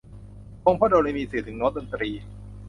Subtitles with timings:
[0.63, 2.09] คงเพราะโดเรมี สื่อถึงโน๊ตดนตรี